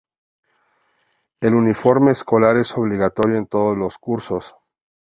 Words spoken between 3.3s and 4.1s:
en todos los